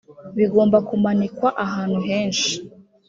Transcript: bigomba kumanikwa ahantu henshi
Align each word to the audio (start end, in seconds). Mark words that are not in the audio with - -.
bigomba 0.37 0.77
kumanikwa 0.87 1.49
ahantu 1.65 1.99
henshi 2.09 2.53